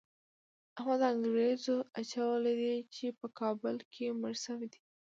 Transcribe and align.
احمد 0.77 1.01
انګروزه 1.09 1.75
اچولې 1.99 2.53
ده 2.61 2.73
چې 2.93 3.05
علي 3.09 3.17
په 3.19 3.27
کابل 3.39 3.75
کې 3.93 4.05
مړ 4.19 4.33
شوی 4.45 4.67
دی. 4.73 4.81